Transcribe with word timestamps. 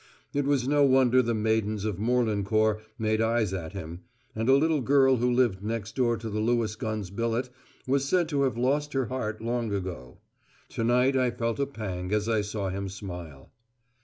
It 0.33 0.45
was 0.45 0.67
no 0.67 0.81
wonder 0.83 1.21
the 1.21 1.35
maidens 1.35 1.85
of 1.85 1.99
Morlancourt 1.99 2.81
made 2.97 3.21
eyes 3.21 3.53
at 3.53 3.73
him, 3.73 3.99
and 4.35 4.49
a 4.49 4.55
little 4.55 4.81
girl 4.81 5.17
who 5.17 5.29
lived 5.31 5.61
next 5.61 5.95
door 5.95 6.17
to 6.17 6.27
the 6.27 6.39
Lewis 6.39 6.75
gunner's 6.75 7.11
billet 7.11 7.51
was 7.85 8.03
said 8.03 8.27
to 8.29 8.41
have 8.41 8.57
lost 8.57 8.93
her 8.93 9.05
heart 9.05 9.43
long 9.43 9.71
ago. 9.71 10.17
To 10.69 10.83
night 10.83 11.15
I 11.15 11.29
felt 11.29 11.59
a 11.59 11.67
pang 11.67 12.11
as 12.13 12.27
I 12.27 12.41
saw 12.41 12.69
him 12.69 12.89
smile. 12.89 13.51